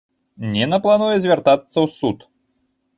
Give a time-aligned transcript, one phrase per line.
[0.53, 2.17] Ніна плануе звяртацца ў суд.